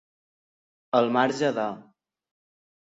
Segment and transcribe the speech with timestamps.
[1.01, 1.69] Al marge de.